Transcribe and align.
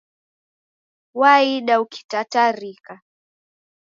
Waida 1.19 1.73
ukitatarika 1.83 2.93